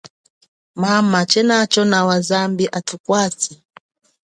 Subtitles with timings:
[0.81, 3.53] Mama, chenacho nawa, zambi athukwase.